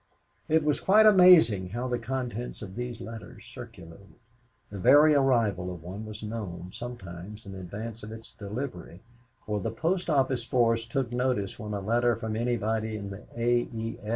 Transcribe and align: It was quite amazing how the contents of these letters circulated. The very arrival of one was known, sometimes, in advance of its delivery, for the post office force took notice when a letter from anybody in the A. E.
It 0.49 0.63
was 0.63 0.79
quite 0.79 1.05
amazing 1.05 1.69
how 1.69 1.87
the 1.87 1.99
contents 1.99 2.63
of 2.63 2.73
these 2.75 3.01
letters 3.01 3.45
circulated. 3.45 4.15
The 4.71 4.79
very 4.79 5.13
arrival 5.13 5.71
of 5.71 5.83
one 5.83 6.07
was 6.07 6.23
known, 6.23 6.71
sometimes, 6.73 7.45
in 7.45 7.53
advance 7.53 8.01
of 8.01 8.11
its 8.11 8.31
delivery, 8.31 9.01
for 9.45 9.59
the 9.59 9.69
post 9.69 10.09
office 10.09 10.43
force 10.43 10.87
took 10.87 11.11
notice 11.11 11.59
when 11.59 11.75
a 11.75 11.79
letter 11.81 12.15
from 12.15 12.35
anybody 12.35 12.95
in 12.97 13.11
the 13.11 13.21
A. 13.37 13.57
E. 13.71 13.99